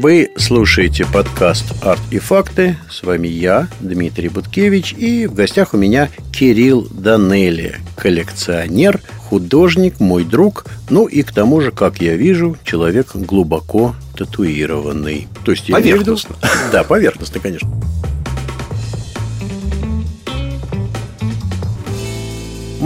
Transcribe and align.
Вы 0.00 0.30
слушаете 0.36 1.04
подкаст 1.12 1.74
«Арт 1.82 2.00
и 2.12 2.20
факты». 2.20 2.76
С 2.88 3.02
вами 3.02 3.26
я, 3.26 3.66
Дмитрий 3.80 4.28
Буткевич, 4.28 4.92
и 4.92 5.26
в 5.26 5.34
гостях 5.34 5.74
у 5.74 5.76
меня 5.76 6.08
Кирилл 6.32 6.86
Данели, 6.92 7.78
коллекционер, 7.96 9.00
художник, 9.18 9.98
мой 9.98 10.22
друг, 10.22 10.66
ну 10.88 11.06
и 11.06 11.22
к 11.22 11.32
тому 11.32 11.60
же, 11.60 11.72
как 11.72 12.00
я 12.00 12.14
вижу, 12.14 12.56
человек 12.62 13.08
глубоко 13.12 13.96
татуированный. 14.16 15.26
То 15.44 15.50
есть, 15.50 15.68
я 15.68 15.74
поверхностно. 15.74 16.36
Виду, 16.36 16.48
да, 16.70 16.84
поверхностно, 16.84 17.40
конечно. 17.40 17.68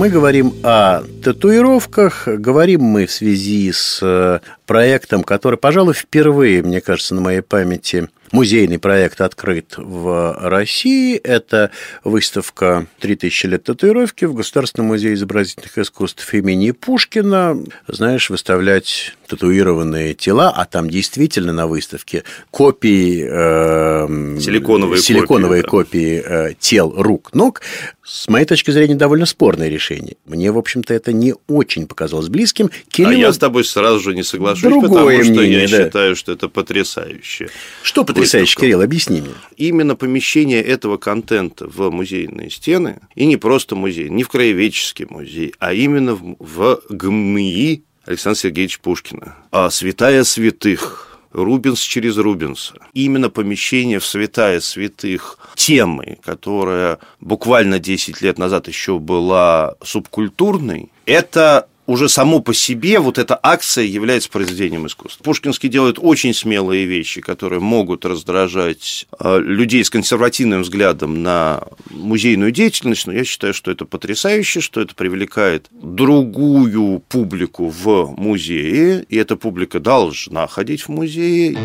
Мы 0.03 0.09
говорим 0.09 0.53
о 0.64 1.05
татуировках, 1.23 2.27
говорим 2.27 2.82
мы 2.82 3.07
в 3.07 3.12
связи 3.12 3.71
с 3.71 4.01
э, 4.02 4.41
проектом, 4.66 5.23
который, 5.23 5.57
пожалуй, 5.57 5.95
впервые, 5.95 6.60
мне 6.65 6.80
кажется, 6.80 7.15
на 7.15 7.20
моей 7.20 7.41
памяти 7.41 8.09
музейный 8.32 8.78
проект 8.78 9.20
открыт 9.20 9.74
в 9.77 10.36
России. 10.40 11.16
Это 11.16 11.70
выставка 12.02 12.86
«3000 13.00 13.48
лет 13.48 13.64
татуировки» 13.64 14.24
в 14.24 14.34
Государственном 14.34 14.88
музее 14.88 15.14
изобразительных 15.14 15.78
искусств 15.78 16.32
имени 16.34 16.73
Пушкина. 16.73 17.62
Знаешь, 17.87 18.30
выставлять 18.30 19.14
татуированные 19.28 20.14
тела, 20.14 20.50
а 20.54 20.66
там 20.66 20.90
действительно 20.90 21.52
на 21.52 21.66
выставке 21.66 22.24
копии, 22.50 23.26
э, 23.26 24.38
силиконовые, 24.38 25.01
силиконовые 25.01 25.62
копии, 25.62 26.20
копии 26.20 26.51
э, 26.51 26.54
тел, 26.59 26.92
рук, 26.96 27.32
ног, 27.32 27.62
с 28.04 28.28
моей 28.28 28.45
точки 28.45 28.70
зрения, 28.73 28.95
довольно 28.95 29.26
спорное 29.26 29.68
решение. 29.68 30.16
Мне, 30.26 30.51
в 30.51 30.59
общем-то, 30.59 30.92
это 30.92 31.12
не 31.12 31.34
очень 31.48 31.87
показалось 31.87 32.28
близким. 32.28 32.70
Кирилл... 32.88 33.10
А 33.10 33.14
я 33.14 33.32
с 33.32 33.38
тобой 33.38 33.64
сразу 33.64 34.01
же 34.01 34.14
не 34.14 34.23
соглашусь, 34.23 34.62
Другое 34.62 34.88
потому 34.88 35.23
что 35.23 35.32
мнение, 35.32 35.62
я 35.62 35.68
да. 35.68 35.84
считаю, 35.84 36.16
что 36.16 36.32
это 36.32 36.48
потрясающе. 36.48 37.48
Что 37.82 38.04
потрясающе, 38.04 38.21
Кирилл, 38.60 38.80
объясни 38.82 39.20
мне. 39.20 39.34
Именно 39.56 39.96
помещение 39.96 40.62
этого 40.62 40.96
контента 40.96 41.68
в 41.68 41.90
музейные 41.90 42.51
стены, 42.51 43.01
и 43.14 43.26
не 43.26 43.37
просто 43.37 43.76
музей, 43.76 44.09
не 44.09 44.23
в 44.23 44.29
краеведческий 44.29 45.06
музей, 45.09 45.54
а 45.59 45.73
именно 45.73 46.14
в 46.14 46.80
ГМИ 46.88 47.84
Александра 48.04 48.40
Сергеевича 48.40 48.80
Пушкина. 48.82 49.37
А 49.51 49.70
святая 49.70 50.24
святых 50.24 51.12
Рубинс 51.32 51.80
через 51.80 52.18
Рубинса. 52.18 52.74
Именно 52.92 53.30
помещение 53.30 53.98
в 53.98 54.06
святая 54.06 54.60
святых 54.60 55.38
темы, 55.54 56.18
которая 56.23 56.98
буквально 57.20 57.79
10 57.79 58.20
лет 58.20 58.38
назад 58.38 58.68
еще 58.68 58.98
была 58.98 59.74
субкультурной, 59.82 60.90
это 61.07 61.68
уже 61.87 62.09
само 62.09 62.41
по 62.41 62.55
себе 62.55 63.01
вот 63.01 63.19
эта 63.19 63.38
акция 63.43 63.85
является 63.85 64.31
произведением 64.31 64.87
искусства. 64.87 65.25
Пушкинский 65.25 65.69
делает 65.69 65.99
очень 65.99 66.34
смелые 66.34 66.84
вещи, 66.84 67.21
которые 67.21 67.61
могут 67.61 68.05
раздражать 68.05 69.06
э, 69.19 69.38
людей 69.41 69.84
с 69.84 69.91
консервативным 69.91 70.62
взглядом 70.62 71.22
на 71.22 71.65
музейную 71.91 72.53
деятельность, 72.53 73.06
но 73.06 73.12
я 73.12 73.25
считаю, 73.25 73.55
что 73.55 73.71
это 73.71 73.84
потрясающе, 73.84 74.60
что 74.60 74.81
это 74.81 74.94
привлекает 74.94 75.66
другую 75.71 77.00
публику 77.00 77.69
в 77.69 78.15
музее, 78.16 79.05
и 79.09 79.16
эта 79.16 79.37
публика 79.37 79.81
должна 79.81 80.47
ходить 80.47 80.83
в 80.83 80.88
музеи. 80.88 81.59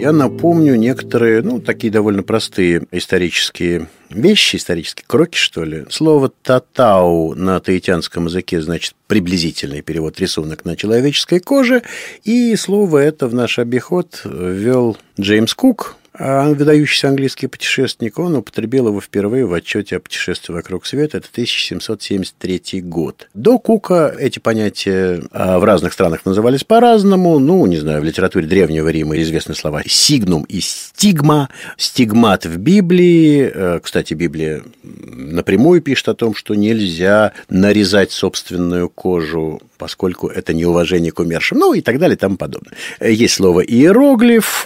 Я 0.00 0.12
напомню 0.12 0.76
некоторые, 0.76 1.42
ну, 1.42 1.60
такие 1.60 1.92
довольно 1.92 2.22
простые 2.22 2.84
исторические 2.90 3.88
вещи, 4.08 4.56
исторические 4.56 5.04
кроки, 5.06 5.36
что 5.36 5.62
ли. 5.62 5.84
Слово 5.90 6.30
«татау» 6.42 7.34
на 7.34 7.60
таитянском 7.60 8.24
языке 8.24 8.62
значит 8.62 8.94
приблизительный 9.08 9.82
перевод 9.82 10.18
рисунок 10.18 10.64
на 10.64 10.74
человеческой 10.74 11.40
коже, 11.40 11.82
и 12.24 12.56
слово 12.56 12.96
это 12.98 13.28
в 13.28 13.34
наш 13.34 13.58
обиход 13.58 14.22
ввел 14.24 14.96
Джеймс 15.20 15.52
Кук, 15.52 15.96
выдающийся 16.18 17.08
английский 17.08 17.46
путешественник, 17.46 18.18
он 18.18 18.36
употребил 18.36 18.88
его 18.88 19.00
впервые 19.00 19.46
в 19.46 19.54
отчете 19.54 19.96
о 19.96 20.00
путешествии 20.00 20.52
вокруг 20.52 20.86
света. 20.86 21.18
Это 21.18 21.28
1773 21.30 22.80
год. 22.82 23.28
До 23.34 23.58
Кука 23.58 24.14
эти 24.18 24.38
понятия 24.38 25.22
а, 25.30 25.58
в 25.58 25.64
разных 25.64 25.92
странах 25.92 26.24
назывались 26.24 26.64
по-разному. 26.64 27.38
Ну, 27.38 27.64
не 27.66 27.76
знаю, 27.76 28.00
в 28.00 28.04
литературе 28.04 28.46
Древнего 28.46 28.88
Рима 28.88 29.18
известны 29.18 29.54
слова 29.54 29.82
«сигнум» 29.86 30.44
и 30.44 30.60
«стигма». 30.60 31.48
«Стигмат» 31.76 32.44
в 32.44 32.56
Библии. 32.58 33.50
Э, 33.52 33.80
кстати, 33.80 34.14
Библия 34.14 34.62
напрямую 34.82 35.80
пишет 35.80 36.08
о 36.08 36.14
том, 36.14 36.34
что 36.34 36.54
нельзя 36.54 37.32
нарезать 37.48 38.10
собственную 38.10 38.88
кожу 38.88 39.60
поскольку 39.80 40.28
это 40.28 40.52
неуважение 40.52 41.10
к 41.10 41.20
умершим, 41.20 41.58
ну 41.58 41.72
и 41.72 41.80
так 41.80 41.98
далее 41.98 42.14
и 42.14 42.18
тому 42.18 42.36
подобное. 42.36 42.74
Есть 43.00 43.36
слово 43.36 43.60
иероглиф, 43.60 44.64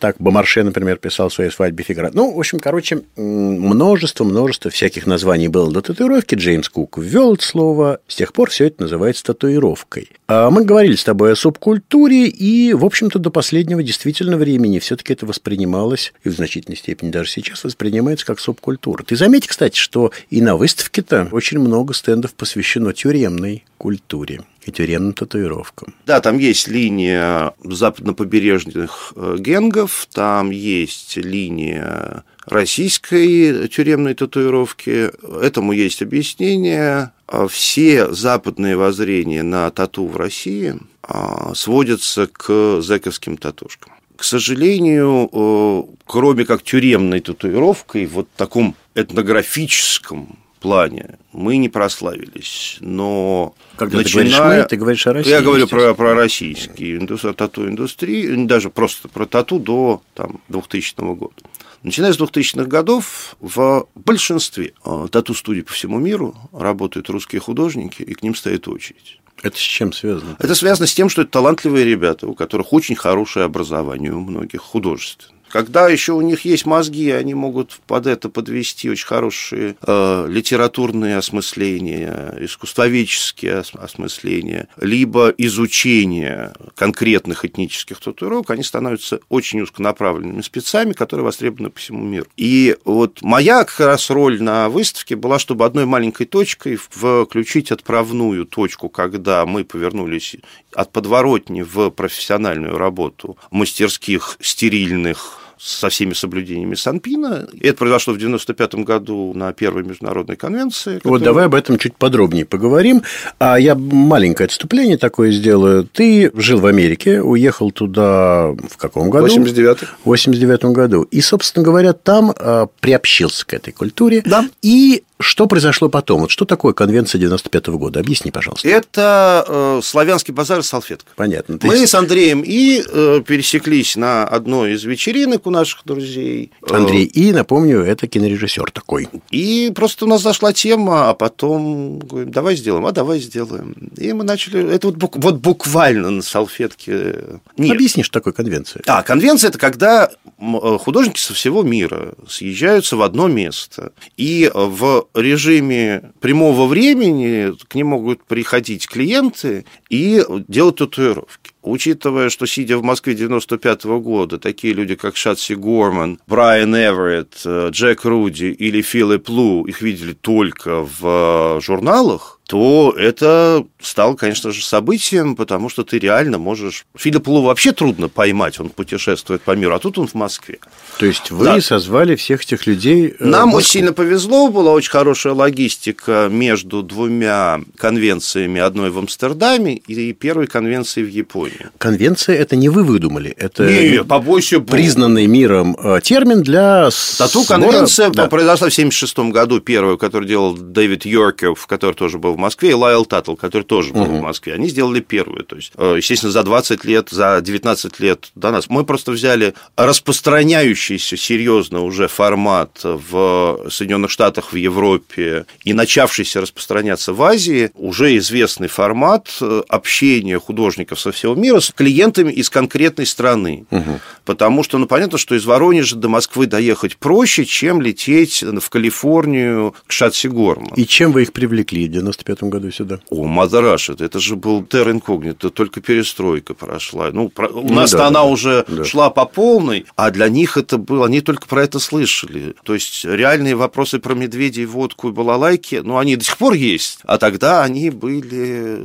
так 0.00 0.16
Бомарше, 0.18 0.61
например, 0.64 0.96
писал 0.96 1.28
в 1.28 1.34
своей 1.34 1.50
свадьбе 1.50 1.84
фигура. 1.84 2.10
Ну, 2.12 2.34
в 2.34 2.38
общем, 2.38 2.58
короче, 2.58 3.02
множество, 3.16 4.24
множество 4.24 4.70
всяких 4.70 5.06
названий 5.06 5.48
было 5.48 5.70
до 5.70 5.82
татуировки. 5.82 6.34
Джеймс 6.34 6.68
Кук 6.68 6.98
ввел 6.98 7.34
это 7.34 7.44
слово, 7.44 8.00
с 8.08 8.16
тех 8.16 8.32
пор 8.32 8.50
все 8.50 8.66
это 8.66 8.82
называется 8.82 9.24
татуировкой. 9.24 10.10
А 10.28 10.50
мы 10.50 10.64
говорили 10.64 10.96
с 10.96 11.04
тобой 11.04 11.32
о 11.32 11.36
субкультуре, 11.36 12.26
и, 12.26 12.72
в 12.72 12.84
общем-то, 12.84 13.18
до 13.18 13.30
последнего 13.30 13.82
действительно 13.82 14.36
времени 14.36 14.78
все-таки 14.78 15.12
это 15.12 15.26
воспринималось, 15.26 16.12
и 16.24 16.28
в 16.28 16.32
значительной 16.32 16.76
степени 16.76 17.10
даже 17.10 17.30
сейчас 17.30 17.64
воспринимается 17.64 18.26
как 18.26 18.40
субкультура. 18.40 19.02
Ты 19.04 19.16
заметь, 19.16 19.46
кстати, 19.46 19.78
что 19.78 20.12
и 20.30 20.40
на 20.40 20.56
выставке-то 20.56 21.28
очень 21.32 21.58
много 21.58 21.94
стендов 21.94 22.34
посвящено 22.34 22.92
тюремной 22.92 23.64
культуре 23.82 24.42
и 24.64 24.70
тюремным 24.70 25.12
татуировкам. 25.12 25.92
Да, 26.06 26.20
там 26.20 26.38
есть 26.38 26.68
линия 26.68 27.52
западно-побережных 27.64 29.12
э, 29.16 29.36
генгов, 29.40 30.06
там 30.12 30.50
есть 30.50 31.16
линия 31.16 32.22
российской 32.46 33.66
тюремной 33.66 34.14
татуировки. 34.14 35.10
Этому 35.42 35.72
есть 35.72 36.00
объяснение. 36.00 37.10
А 37.26 37.48
все 37.48 38.12
западные 38.12 38.76
воззрения 38.76 39.42
на 39.42 39.68
тату 39.70 40.06
в 40.06 40.16
России 40.16 40.76
а, 41.02 41.52
сводятся 41.54 42.28
к 42.28 42.80
зэковским 42.82 43.36
татушкам. 43.36 43.92
К 44.16 44.22
сожалению, 44.22 45.28
э, 45.32 45.82
кроме 46.06 46.44
как 46.44 46.62
тюремной 46.62 47.20
татуировкой, 47.20 48.06
вот 48.06 48.28
в 48.32 48.38
таком 48.38 48.76
этнографическом 48.94 50.38
плане 50.62 51.18
мы 51.32 51.56
не 51.58 51.68
прославились. 51.68 52.78
Но 52.80 53.54
когда 53.76 53.98
начиная... 53.98 54.24
ты 54.24 54.32
говоришь 54.32 54.62
мы, 54.62 54.68
ты 54.68 54.76
говоришь 54.76 55.06
о 55.06 55.12
России. 55.12 55.30
Я 55.30 55.40
говорю 55.42 55.66
про, 55.66 55.94
про 55.94 56.14
российский 56.14 56.98
тату-индустрии, 57.36 58.46
даже 58.46 58.70
просто 58.70 59.08
про 59.08 59.26
тату 59.26 59.58
до 59.58 60.02
там, 60.14 60.40
2000 60.48 61.14
года. 61.14 61.34
Начиная 61.82 62.12
с 62.12 62.18
2000-х 62.18 62.66
годов 62.66 63.36
в 63.40 63.88
большинстве 63.96 64.72
э, 64.84 65.08
тату-студий 65.10 65.64
по 65.64 65.72
всему 65.72 65.98
миру 65.98 66.36
работают 66.52 67.10
русские 67.10 67.40
художники, 67.40 68.02
и 68.02 68.14
к 68.14 68.22
ним 68.22 68.36
стоит 68.36 68.68
очередь. 68.68 69.18
Это 69.42 69.56
с 69.56 69.60
чем 69.60 69.92
связано? 69.92 70.36
Это 70.38 70.54
связано 70.54 70.86
с 70.86 70.94
тем, 70.94 71.08
что 71.08 71.22
это 71.22 71.32
талантливые 71.32 71.84
ребята, 71.84 72.28
у 72.28 72.34
которых 72.34 72.72
очень 72.72 72.94
хорошее 72.94 73.46
образование, 73.46 74.12
у 74.12 74.20
многих 74.20 74.60
художественное. 74.60 75.41
Когда 75.52 75.86
еще 75.86 76.14
у 76.14 76.22
них 76.22 76.46
есть 76.46 76.64
мозги, 76.64 77.10
они 77.10 77.34
могут 77.34 77.78
под 77.86 78.06
это 78.06 78.30
подвести 78.30 78.88
очень 78.88 79.06
хорошие 79.06 79.76
э, 79.82 80.26
литературные 80.26 81.18
осмысления, 81.18 82.38
искусствоведческие 82.40 83.62
осмысления, 83.74 84.68
либо 84.80 85.28
изучение 85.36 86.54
конкретных 86.74 87.44
этнических 87.44 88.00
татуировок, 88.00 88.48
они 88.48 88.62
становятся 88.62 89.20
очень 89.28 89.60
узконаправленными 89.60 90.40
спецами, 90.40 90.94
которые 90.94 91.26
востребованы 91.26 91.68
по 91.68 91.78
всему 91.78 92.02
миру. 92.02 92.26
И 92.38 92.74
вот 92.86 93.20
моя 93.20 93.64
как 93.64 93.80
раз 93.80 94.08
роль 94.08 94.42
на 94.42 94.70
выставке 94.70 95.16
была, 95.16 95.38
чтобы 95.38 95.66
одной 95.66 95.84
маленькой 95.84 96.24
точкой 96.24 96.76
включить 96.76 97.70
отправную 97.70 98.46
точку, 98.46 98.88
когда 98.88 99.44
мы 99.44 99.64
повернулись 99.64 100.36
от 100.74 100.92
подворотни 100.92 101.60
в 101.60 101.90
профессиональную 101.90 102.78
работу 102.78 103.36
мастерских 103.50 104.38
стерильных 104.40 105.41
со 105.62 105.88
всеми 105.90 106.12
соблюдениями 106.12 106.74
Санпина. 106.74 107.46
Это 107.60 107.76
произошло 107.76 108.14
в 108.14 108.16
1995 108.16 108.84
году 108.84 109.32
на 109.32 109.52
первой 109.52 109.84
международной 109.84 110.34
конвенции. 110.34 110.96
Которая... 110.96 111.18
Вот 111.18 111.22
давай 111.22 111.44
об 111.44 111.54
этом 111.54 111.78
чуть 111.78 111.96
подробнее 111.96 112.44
поговорим. 112.44 113.02
А 113.38 113.60
я 113.60 113.76
маленькое 113.76 114.46
отступление 114.46 114.98
такое 114.98 115.30
сделаю. 115.30 115.84
Ты 115.84 116.32
жил 116.34 116.58
в 116.58 116.66
Америке, 116.66 117.22
уехал 117.22 117.70
туда 117.70 118.48
в 118.68 118.76
каком 118.76 119.08
году? 119.08 119.26
В 119.26 119.28
89 119.28 119.78
В 119.82 120.06
89 120.06 120.64
году. 120.64 121.02
И, 121.02 121.20
собственно 121.20 121.64
говоря, 121.64 121.92
там 121.92 122.34
а, 122.36 122.66
приобщился 122.80 123.46
к 123.46 123.54
этой 123.54 123.72
культуре. 123.72 124.22
Да. 124.26 124.48
И 124.62 125.04
что 125.22 125.46
произошло 125.46 125.88
потом? 125.88 126.22
Вот 126.22 126.30
что 126.30 126.44
такое 126.44 126.72
конвенция 126.72 127.18
95 127.18 127.68
-го 127.68 127.78
года? 127.78 128.00
Объясни, 128.00 128.30
пожалуйста. 128.30 128.68
Это 128.68 129.44
э, 129.48 129.80
славянский 129.82 130.34
базар 130.34 130.58
и 130.58 130.62
салфетка. 130.62 131.12
Понятно. 131.16 131.58
Мы 131.62 131.76
есть... 131.76 131.92
с 131.92 131.94
Андреем 131.94 132.42
и 132.44 132.82
э, 132.84 133.22
пересеклись 133.26 133.96
на 133.96 134.24
одной 134.24 134.72
из 134.72 134.84
вечеринок 134.84 135.46
у 135.46 135.50
наших 135.52 135.82
друзей. 135.84 136.50
Андрей 136.68 137.04
И, 137.04 137.32
напомню, 137.32 137.80
это 137.80 138.06
кинорежиссер 138.06 138.70
такой. 138.70 139.08
И 139.30 139.70
просто 139.74 140.06
у 140.06 140.08
нас 140.08 140.22
зашла 140.22 140.52
тема, 140.52 141.10
а 141.10 141.14
потом 141.14 141.98
говорим, 142.00 142.30
давай 142.30 142.56
сделаем, 142.56 142.86
а 142.86 142.92
давай 142.92 143.20
сделаем. 143.20 143.74
И 143.96 144.12
мы 144.12 144.24
начали, 144.24 144.72
это 144.72 144.88
вот, 144.88 144.96
бук, 144.96 145.16
вот 145.16 145.36
буквально 145.36 146.10
на 146.10 146.22
салфетке. 146.22 147.16
Нет. 147.56 147.72
Объясни, 147.72 148.02
что 148.02 148.14
такое 148.14 148.32
конвенция. 148.32 148.82
А, 148.86 149.02
конвенция– 149.02 149.48
это 149.50 149.58
когда 149.58 150.10
художники 150.38 151.20
со 151.20 151.34
всего 151.34 151.62
мира 151.62 152.14
съезжаются 152.28 152.96
в 152.96 153.02
одно 153.02 153.28
место. 153.28 153.92
И 154.16 154.50
в 154.52 155.06
режиме 155.14 156.12
прямого 156.20 156.66
времени 156.66 157.52
к 157.68 157.74
ним 157.74 157.88
могут 157.88 158.24
приходить 158.24 158.88
клиенты 158.88 159.64
и 159.92 160.24
делать 160.48 160.76
татуировки. 160.76 161.52
Учитывая, 161.62 162.30
что 162.30 162.46
сидя 162.46 162.78
в 162.78 162.82
Москве 162.82 163.14
95 163.14 163.84
-го 163.84 164.00
года, 164.00 164.38
такие 164.38 164.72
люди, 164.72 164.94
как 164.94 165.16
Шатси 165.16 165.54
Горман, 165.54 166.18
Брайан 166.26 166.74
Эверетт, 166.74 167.42
э, 167.44 167.68
Джек 167.70 168.06
Руди 168.06 168.46
или 168.46 168.80
Филипп 168.80 169.28
Лу, 169.28 169.66
их 169.66 169.82
видели 169.82 170.14
только 170.14 170.88
в 171.00 171.60
журналах, 171.60 172.40
то 172.52 172.94
это 172.98 173.64
стало, 173.80 174.14
конечно 174.14 174.52
же, 174.52 174.62
событием, 174.62 175.36
потому 175.36 175.70
что 175.70 175.84
ты 175.84 175.98
реально 175.98 176.36
можешь... 176.36 176.84
Филиппа 176.94 177.30
Лу 177.30 177.44
вообще 177.44 177.72
трудно 177.72 178.10
поймать, 178.10 178.60
он 178.60 178.68
путешествует 178.68 179.40
по 179.40 179.52
миру, 179.52 179.74
а 179.74 179.78
тут 179.78 179.96
он 179.96 180.06
в 180.06 180.12
Москве. 180.12 180.58
То 180.98 181.06
есть 181.06 181.30
вы 181.30 181.46
да. 181.46 181.60
созвали 181.62 182.14
всех 182.14 182.42
этих 182.42 182.66
людей 182.66 183.14
э, 183.18 183.24
Нам 183.24 183.54
очень 183.54 183.68
сильно 183.68 183.94
повезло, 183.94 184.50
была 184.50 184.72
очень 184.72 184.90
хорошая 184.90 185.32
логистика 185.32 186.28
между 186.30 186.82
двумя 186.82 187.62
конвенциями, 187.78 188.60
одной 188.60 188.90
в 188.90 188.98
Амстердаме 188.98 189.76
и 189.76 190.12
первой 190.12 190.46
конвенцией 190.46 191.06
в 191.06 191.08
Японии. 191.08 191.68
Конвенция– 191.78 192.36
это 192.38 192.54
не 192.54 192.68
вы 192.68 192.84
выдумали, 192.84 193.30
это 193.30 193.66
Нет, 193.66 194.06
побольше 194.06 194.60
признанный 194.60 195.26
миром 195.26 195.74
э, 195.82 196.00
термин 196.02 196.42
для 196.42 196.90
Тату-конвенция 197.16 198.10
да. 198.10 198.26
произошла 198.26 198.68
в 198.68 198.72
1976 198.74 199.32
году, 199.32 199.60
первую, 199.60 199.96
которую 199.96 200.28
делал 200.28 200.54
Дэвид 200.54 201.06
Йоркев, 201.06 201.66
который 201.66 201.94
тоже 201.94 202.18
был 202.18 202.34
в 202.34 202.41
Москве, 202.42 202.70
и 202.70 202.74
Лайл 202.74 203.04
Таттл, 203.04 203.34
который 203.34 203.62
тоже 203.62 203.92
был 203.92 204.02
угу. 204.02 204.18
в 204.18 204.22
Москве. 204.22 204.54
Они 204.54 204.68
сделали 204.68 205.00
первую. 205.00 205.44
То 205.44 205.56
есть, 205.56 205.72
э, 205.76 205.94
естественно, 205.96 206.32
за 206.32 206.42
20 206.42 206.84
лет, 206.84 207.08
за 207.10 207.40
19 207.40 208.00
лет 208.00 208.30
до 208.34 208.50
нас. 208.50 208.68
Мы 208.68 208.84
просто 208.84 209.12
взяли 209.12 209.54
распространяющийся 209.76 211.16
серьезно 211.16 211.82
уже 211.82 212.08
формат 212.08 212.80
в 212.82 213.68
Соединенных 213.70 214.10
Штатах, 214.10 214.52
в 214.52 214.56
Европе 214.56 215.46
и 215.64 215.72
начавшийся 215.72 216.40
распространяться 216.40 217.12
в 217.12 217.22
Азии, 217.22 217.70
уже 217.74 218.16
известный 218.18 218.68
формат 218.68 219.28
э, 219.40 219.62
общения 219.68 220.38
художников 220.38 221.00
со 221.00 221.12
всего 221.12 221.34
мира 221.34 221.60
с 221.60 221.70
клиентами 221.70 222.32
из 222.32 222.50
конкретной 222.50 223.06
страны. 223.06 223.66
Угу. 223.70 224.00
Потому 224.24 224.62
что, 224.62 224.78
ну, 224.78 224.86
понятно, 224.86 225.18
что 225.18 225.34
из 225.34 225.44
Воронежа 225.44 225.96
до 225.96 226.08
Москвы 226.08 226.46
доехать 226.46 226.96
проще, 226.96 227.44
чем 227.44 227.80
лететь 227.80 228.42
в 228.42 228.70
Калифорнию 228.70 229.74
к 229.86 229.92
Шатси 229.92 230.28
Горман. 230.28 230.72
И 230.76 230.86
чем 230.86 231.12
вы 231.12 231.22
их 231.22 231.32
привлекли? 231.32 231.88
95 232.22 232.50
году 232.50 232.70
сюда? 232.70 233.00
О, 233.10 233.24
Мазарашит, 233.24 234.00
это 234.00 234.18
же 234.18 234.36
был 234.36 234.64
терр 234.64 234.90
инкогнито, 234.90 235.50
только 235.50 235.80
перестройка 235.80 236.54
прошла. 236.54 237.10
Ну, 237.12 237.28
про... 237.28 237.48
у 237.48 237.68
ну, 237.68 237.74
нас-то 237.74 237.98
да, 237.98 238.06
она 238.08 238.20
да, 238.20 238.24
уже 238.24 238.64
да. 238.68 238.84
шла 238.84 239.10
по 239.10 239.26
полной, 239.26 239.86
а 239.96 240.10
для 240.10 240.28
них 240.28 240.56
это 240.56 240.78
было, 240.78 241.06
они 241.06 241.20
только 241.20 241.46
про 241.46 241.64
это 241.64 241.78
слышали. 241.78 242.54
То 242.64 242.74
есть 242.74 243.04
реальные 243.04 243.56
вопросы 243.56 243.98
про 243.98 244.14
медведей, 244.14 244.64
водку 244.64 245.08
и 245.08 245.12
балалайки, 245.12 245.80
ну, 245.82 245.98
они 245.98 246.16
до 246.16 246.24
сих 246.24 246.38
пор 246.38 246.54
есть, 246.54 247.00
а 247.04 247.18
тогда 247.18 247.62
они 247.62 247.90
были... 247.90 248.78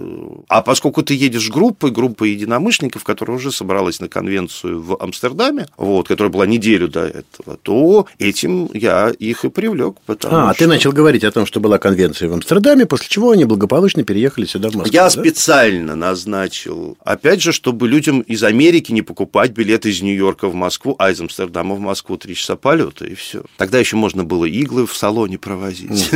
А 0.48 0.62
поскольку 0.62 1.04
ты 1.04 1.14
едешь 1.14 1.50
группой, 1.50 1.92
группой 1.92 2.32
единомышленников, 2.32 3.04
которая 3.04 3.38
уже 3.38 3.52
собралась 3.52 4.00
на 4.00 4.08
конвенцию 4.08 4.82
в 4.82 4.98
Амстердаме, 5.02 5.68
вот, 5.78 6.08
которая 6.08 6.32
была 6.32 6.46
неделю 6.46 6.88
до 6.88 7.06
этого, 7.06 7.58
то 7.62 8.08
этим 8.20 8.70
я 8.74 9.10
их 9.10 9.46
и 9.46 9.50
привлек. 9.50 9.98
А, 10.08 10.54
что... 10.54 10.54
ты 10.58 10.68
начал 10.68 10.92
говорить 10.92 11.24
о 11.24 11.32
том, 11.32 11.46
что 11.46 11.60
была 11.60 11.78
конвенция 11.78 12.30
в 12.30 12.34
Амстердаме, 12.34 12.86
после 12.86 13.08
чего 13.10 13.27
они 13.32 13.46
благополучно 13.46 14.04
переехали 14.04 14.46
сюда, 14.46 14.70
в 14.70 14.76
Москву. 14.76 14.94
Я 14.94 15.04
да? 15.04 15.10
специально 15.10 15.96
назначил, 15.96 16.98
опять 17.04 17.42
же, 17.42 17.52
чтобы 17.52 17.88
людям 17.88 18.22
из 18.22 18.44
Америки 18.44 18.92
не 18.92 19.02
покупать 19.02 19.52
билеты 19.52 19.90
из 19.90 20.02
Нью-Йорка 20.02 20.48
в 20.48 20.56
Москву, 20.56 20.96
а 21.00 21.12
из 21.12 21.20
Амстердама 21.22 21.76
в 21.76 21.80
Москву 21.80 22.18
три 22.18 22.36
часа 22.36 22.56
полета, 22.56 23.06
и 23.06 23.16
все. 23.16 23.44
Тогда 23.58 23.80
еще 23.80 23.96
можно 23.96 24.24
было 24.24 24.46
иглы 24.46 24.86
в 24.86 24.96
салоне 24.96 25.38
провозить. 25.38 26.12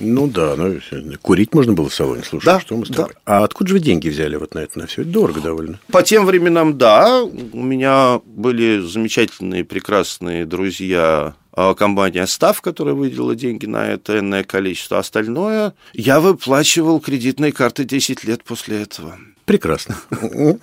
Ну 0.00 0.26
да, 0.26 0.54
ну, 0.56 0.78
курить 1.22 1.54
можно 1.54 1.72
было 1.72 1.88
в 1.88 1.94
салоне, 1.94 2.22
слушай, 2.24 2.46
да, 2.46 2.60
что 2.60 2.76
мы 2.76 2.86
с 2.86 2.90
тобой. 2.90 3.12
А 3.24 3.44
откуда 3.44 3.68
же 3.68 3.74
вы 3.74 3.80
деньги 3.80 4.08
взяли 4.08 4.36
вот 4.36 4.54
на 4.54 4.60
это, 4.60 4.78
на 4.78 4.86
все? 4.86 5.04
Дорого 5.04 5.40
довольно. 5.40 5.80
По 5.90 6.02
тем 6.02 6.26
временам, 6.26 6.78
да. 6.78 7.22
У 7.22 7.62
меня 7.62 8.20
были 8.24 8.80
замечательные, 8.80 9.64
прекрасные 9.64 10.46
друзья 10.46 11.34
компания 11.76 12.26
«Став», 12.26 12.60
которая 12.60 12.94
выделила 12.94 13.34
деньги 13.34 13.66
на 13.66 13.86
это 13.86 14.18
энное 14.18 14.44
количество. 14.44 14.98
Остальное 14.98 15.74
я 15.92 16.20
выплачивал 16.20 17.00
кредитные 17.00 17.52
карты 17.52 17.84
10 17.84 18.24
лет 18.24 18.44
после 18.44 18.82
этого. 18.82 19.18
Прекрасно. 19.44 19.96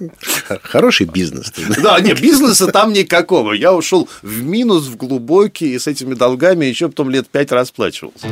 Хороший 0.61 1.07
бизнес. 1.07 1.51
Да, 1.81 1.99
нет, 1.99 2.21
бизнеса 2.21 2.67
там 2.67 2.93
никакого. 2.93 3.53
Я 3.53 3.73
ушел 3.73 4.07
в 4.21 4.43
минус, 4.43 4.85
в 4.85 4.95
глубокий, 4.95 5.73
и 5.73 5.79
с 5.79 5.87
этими 5.87 6.13
долгами 6.13 6.65
еще 6.65 6.87
потом 6.89 7.09
лет 7.09 7.27
пять 7.27 7.51
расплачивался. 7.51 8.27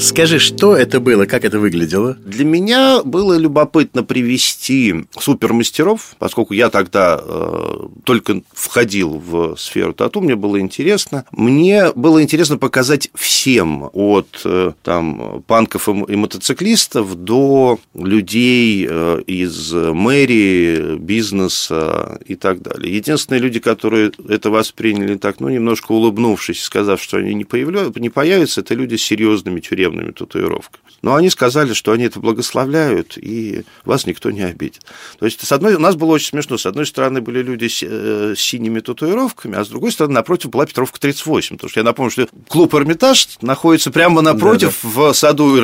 Скажи, 0.00 0.38
что 0.38 0.74
это 0.74 0.98
было, 0.98 1.26
как 1.26 1.44
это 1.44 1.58
выглядело? 1.58 2.16
Для 2.24 2.46
меня 2.46 3.02
было 3.04 3.36
любопытно 3.36 4.02
привести 4.02 5.04
супермастеров, 5.18 6.16
поскольку 6.18 6.54
я 6.54 6.70
тогда 6.70 7.20
э, 7.22 7.86
только 8.04 8.40
входил 8.54 9.18
в 9.18 9.56
сферу 9.58 9.92
тату, 9.92 10.22
мне 10.22 10.36
было 10.36 10.58
интересно. 10.58 11.26
Мне 11.32 11.92
было 11.92 12.22
интересно 12.22 12.56
показать 12.56 13.10
всем, 13.14 13.90
от 13.92 14.40
э, 14.46 14.72
там, 14.82 15.44
панков 15.46 15.86
и 15.90 16.16
мотоциклистов 16.16 17.14
до 17.14 17.78
людей 17.92 18.86
э, 18.88 19.20
из 19.26 19.70
мэрии, 19.74 20.96
бизнеса 20.96 22.18
и 22.24 22.36
так 22.36 22.62
далее. 22.62 22.96
Единственные 22.96 23.42
люди, 23.42 23.60
которые 23.60 24.12
это 24.26 24.48
восприняли 24.50 25.16
так, 25.16 25.40
ну, 25.40 25.50
немножко 25.50 25.92
улыбнувшись, 25.92 26.62
сказав, 26.62 27.02
что 27.02 27.18
они 27.18 27.34
не, 27.34 27.44
появляются, 27.44 28.00
не 28.00 28.08
появятся, 28.08 28.62
это 28.62 28.74
люди 28.74 28.96
с 28.96 29.02
серьезными 29.02 29.60
тюремными 29.60 29.89
судебными 29.90 30.12
татуировками. 30.12 30.82
Но 31.02 31.14
они 31.14 31.30
сказали, 31.30 31.72
что 31.72 31.92
они 31.92 32.04
это 32.04 32.20
благословляют, 32.20 33.16
и 33.16 33.64
вас 33.84 34.06
никто 34.06 34.30
не 34.30 34.42
обидит. 34.42 34.82
То 35.18 35.24
есть, 35.24 35.46
с 35.46 35.50
одной, 35.50 35.74
у 35.74 35.78
нас 35.78 35.96
было 35.96 36.12
очень 36.12 36.28
смешно. 36.28 36.58
С 36.58 36.66
одной 36.66 36.84
стороны, 36.84 37.22
были 37.22 37.42
люди 37.42 37.68
с, 37.68 37.82
э, 37.82 38.34
с 38.36 38.40
синими 38.40 38.80
татуировками, 38.80 39.56
а 39.56 39.64
с 39.64 39.68
другой 39.68 39.92
стороны, 39.92 40.14
напротив 40.14 40.50
была 40.50 40.66
Петровка 40.66 41.00
38. 41.00 41.56
Потому 41.56 41.70
что 41.70 41.80
я 41.80 41.84
напомню, 41.84 42.10
что 42.10 42.28
клуб 42.48 42.74
«Эрмитаж» 42.74 43.28
находится 43.40 43.90
прямо 43.90 44.20
напротив 44.20 44.78
да, 44.82 44.88
да. 44.88 45.00
в 45.12 45.12
саду. 45.14 45.56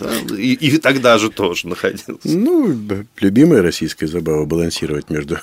Да, 0.00 0.34
и, 0.36 0.54
и 0.54 0.78
тогда 0.78 1.18
же 1.18 1.30
тоже 1.30 1.68
находился. 1.68 2.16
Ну, 2.24 2.76
любимая 3.20 3.62
российская 3.62 4.08
забава 4.08 4.44
балансировать 4.44 5.08
между 5.08 5.38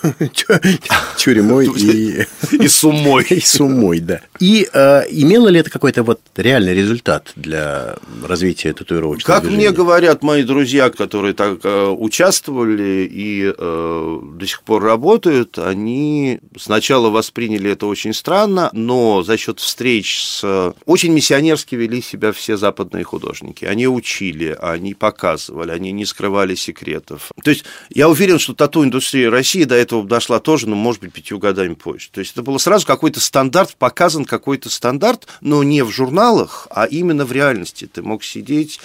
тюрьмой 1.17 1.67
и... 1.67 2.25
И 2.51 2.67
сумой. 2.67 3.25
И 3.29 3.41
сумой, 3.41 3.99
да. 3.99 4.21
И 4.39 4.67
э, 4.71 5.03
имело 5.09 5.47
ли 5.47 5.59
это 5.59 5.69
какой-то 5.69 6.03
вот 6.03 6.19
реальный 6.35 6.73
результат 6.73 7.31
для 7.47 7.95
развития 8.23 8.73
татуировочного 8.73 9.35
Как 9.35 9.43
движения? 9.43 9.69
мне 9.69 9.77
говорят 9.77 10.21
мои 10.21 10.43
друзья, 10.43 10.89
которые 10.89 11.33
так 11.33 11.59
э, 11.63 11.87
участвовали 11.87 13.07
и 13.09 13.53
э, 13.57 14.19
до 14.33 14.45
сих 14.45 14.63
пор 14.63 14.83
работают, 14.83 15.57
они 15.57 16.39
сначала 16.59 17.09
восприняли 17.09 17.71
это 17.71 17.85
очень 17.85 18.13
странно, 18.13 18.69
но 18.73 19.23
за 19.23 19.37
счет 19.37 19.59
встреч 19.59 20.21
с... 20.21 20.73
Очень 20.85 21.13
миссионерски 21.13 21.75
вели 21.75 22.01
себя 22.01 22.33
все 22.33 22.57
западные 22.57 23.05
художники. 23.05 23.63
Они 23.63 23.87
учили, 23.87 24.57
они 24.59 24.93
показывали, 24.93 25.71
они 25.71 25.91
не 25.91 26.05
скрывали 26.05 26.55
секретов. 26.55 27.31
То 27.41 27.49
есть 27.49 27.63
я 27.89 28.09
уверен, 28.09 28.39
что 28.39 28.53
тату-индустрия 28.53 29.29
России 29.29 29.63
до 29.63 29.75
этого 29.75 30.05
дошла 30.05 30.39
тоже, 30.39 30.67
ну, 30.67 30.75
может 30.75 31.01
быть, 31.01 31.13
пятью 31.13 31.39
годами 31.39 31.75
позже. 31.75 32.09
То 32.11 32.19
есть 32.19 32.33
это 32.33 32.41
было 32.41 32.57
сразу 32.57 32.85
какой-то 32.85 33.21
стандарт, 33.21 33.75
показан 33.77 34.25
какой-то 34.25 34.69
стандарт, 34.69 35.27
но 35.39 35.63
не 35.63 35.81
в 35.83 35.91
журналах, 35.91 36.67
а 36.71 36.85
именно 36.85 37.25
в 37.27 37.31
реальности. 37.31 37.89
Ты 37.91 38.01
мог 38.01 38.23
сидеть 38.23 38.79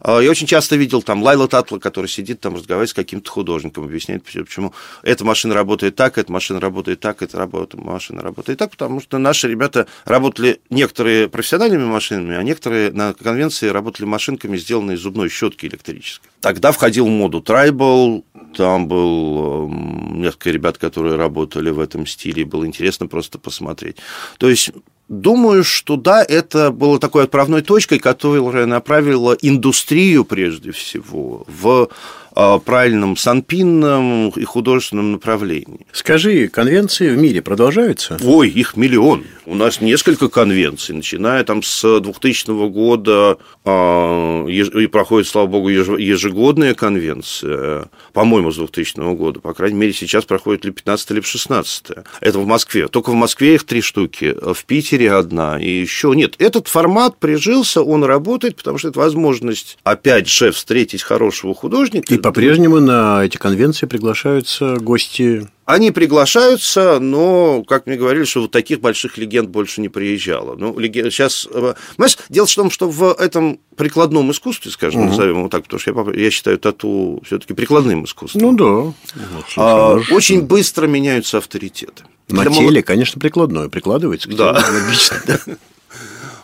а, 0.00 0.20
я 0.20 0.30
очень 0.30 0.46
часто 0.46 0.76
видел 0.76 1.02
там 1.02 1.22
Лайла 1.22 1.48
Татла, 1.48 1.78
который 1.78 2.06
сидит 2.06 2.40
там, 2.40 2.54
разговаривает 2.54 2.90
с 2.90 2.94
каким-то 2.94 3.30
художником, 3.30 3.84
объясняет, 3.84 4.24
почему 4.24 4.72
эта 5.02 5.24
машина 5.24 5.54
работает 5.54 5.96
так, 5.96 6.18
эта 6.18 6.30
машина 6.30 6.60
работает 6.60 7.00
так, 7.00 7.22
эта 7.22 7.36
работа, 7.36 7.76
машина 7.76 8.22
работает 8.22 8.58
так, 8.58 8.70
потому 8.70 9.00
что 9.00 9.18
наши 9.18 9.48
ребята 9.48 9.86
работали 10.04 10.60
некоторые 10.70 11.28
профессиональными 11.28 11.84
машинами, 11.84 12.36
а 12.36 12.42
некоторые 12.42 12.92
на 12.92 13.14
конвенции 13.14 13.68
работали 13.68 14.06
машинками, 14.06 14.56
сделанные 14.56 14.96
из 14.96 15.00
зубной 15.00 15.28
щетки 15.28 15.66
электрической. 15.66 16.30
Тогда 16.40 16.72
входил 16.72 17.06
в 17.06 17.10
моду 17.10 17.40
Tribal, 17.40 18.22
там 18.56 18.86
был 18.86 19.68
эм, 19.68 20.22
несколько 20.22 20.50
ребят, 20.50 20.78
которые 20.78 21.16
работали 21.16 21.70
в 21.70 21.80
этом 21.80 22.06
стиле, 22.06 22.44
было 22.44 22.64
интересно 22.64 23.06
просто 23.08 23.38
посмотреть. 23.38 23.96
То 24.38 24.48
есть 24.48 24.70
Думаю, 25.08 25.62
что 25.62 25.96
да, 25.96 26.24
это 26.24 26.72
было 26.72 26.98
такой 26.98 27.24
отправной 27.24 27.62
точкой, 27.62 28.00
которая 28.00 28.66
направила 28.66 29.36
индустрию, 29.40 30.24
прежде 30.24 30.72
всего, 30.72 31.44
в 31.46 31.88
правильном 32.36 33.16
санпинном 33.16 34.28
и 34.28 34.44
художественном 34.44 35.12
направлении. 35.12 35.86
Скажи, 35.92 36.48
конвенции 36.48 37.08
в 37.08 37.16
мире 37.16 37.40
продолжаются? 37.40 38.18
Ой, 38.22 38.50
их 38.50 38.76
миллион. 38.76 39.24
У 39.46 39.54
нас 39.54 39.80
несколько 39.80 40.28
конвенций, 40.28 40.94
начиная 40.94 41.44
там 41.44 41.62
с 41.62 42.00
2000 42.00 42.68
года 42.68 43.38
а, 43.64 44.46
и 44.46 44.86
проходит, 44.86 45.28
слава 45.28 45.46
богу, 45.46 45.68
ежегодная 45.68 46.74
конвенция, 46.74 47.86
по-моему, 48.12 48.52
с 48.52 48.56
2000 48.56 49.14
года, 49.14 49.40
по 49.40 49.54
крайней 49.54 49.78
мере, 49.78 49.92
сейчас 49.92 50.24
проходит 50.24 50.64
ли 50.64 50.72
15 50.72 51.10
или 51.12 51.20
16 51.20 51.86
Это 52.20 52.38
в 52.38 52.46
Москве. 52.46 52.88
Только 52.88 53.10
в 53.10 53.14
Москве 53.14 53.54
их 53.54 53.64
три 53.64 53.80
штуки, 53.80 54.34
в 54.42 54.64
Питере 54.64 55.12
одна, 55.12 55.58
и 55.58 55.68
еще 55.68 56.12
нет. 56.14 56.34
Этот 56.38 56.68
формат 56.68 57.18
прижился, 57.18 57.82
он 57.82 58.04
работает, 58.04 58.56
потому 58.56 58.78
что 58.78 58.88
это 58.88 58.98
возможность, 58.98 59.78
опять 59.84 60.28
же, 60.28 60.50
встретить 60.52 61.02
хорошего 61.02 61.54
художника. 61.54 62.12
И 62.12 62.18
по-прежнему 62.26 62.80
на 62.80 63.24
эти 63.24 63.36
конвенции 63.36 63.86
приглашаются 63.86 64.76
гости 64.76 65.48
они 65.66 65.90
приглашаются, 65.90 67.00
но, 67.00 67.64
как 67.64 67.86
мне 67.86 67.96
говорили, 67.96 68.24
что 68.24 68.42
вот 68.42 68.52
таких 68.52 68.80
больших 68.80 69.18
легенд 69.18 69.48
больше 69.48 69.80
не 69.80 69.88
приезжало. 69.88 70.54
Ну, 70.54 70.78
леген... 70.78 71.10
сейчас... 71.10 71.48
Э, 71.50 71.74
понимаешь, 71.96 72.18
дело 72.28 72.46
в 72.46 72.54
том, 72.54 72.70
что 72.70 72.88
в 72.88 73.12
этом 73.14 73.58
прикладном 73.74 74.30
искусстве, 74.30 74.70
скажем, 74.70 75.00
угу. 75.00 75.08
назовем 75.10 75.38
его 75.38 75.48
так, 75.48 75.64
потому 75.64 75.80
что 75.80 75.90
я, 75.90 76.22
я 76.24 76.30
считаю 76.30 76.58
тату 76.58 77.20
все 77.26 77.40
таки 77.40 77.52
прикладным 77.52 78.04
искусством. 78.04 78.42
Ну 78.42 78.94
да. 79.06 79.20
а, 79.56 79.98
очень 80.12 80.42
быстро 80.42 80.86
меняются 80.86 81.38
авторитеты. 81.38 82.04
На 82.28 82.42
Для 82.42 82.52
теле, 82.52 82.70
мол... 82.70 82.82
конечно, 82.84 83.20
прикладное. 83.20 83.68
Прикладывается 83.68 84.28
к 84.28 84.36
да. 84.36 84.52
логично. 84.52 85.16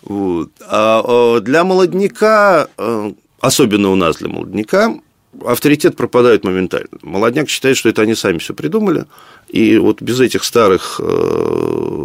Вот. 0.02 0.50
А 0.66 1.38
для 1.38 1.62
молодняка, 1.62 2.66
э, 2.76 3.12
особенно 3.40 3.90
у 3.90 3.94
нас 3.94 4.16
для 4.16 4.28
молодняка, 4.28 4.96
авторитет 5.44 5.96
пропадает 5.96 6.44
моментально. 6.44 6.88
Молодняк 7.02 7.48
считает, 7.48 7.76
что 7.76 7.88
это 7.88 8.02
они 8.02 8.14
сами 8.14 8.38
все 8.38 8.54
придумали, 8.54 9.06
и 9.52 9.76
вот 9.76 10.00
без 10.00 10.18
этих 10.18 10.44
старых 10.44 10.98
э, 10.98 12.02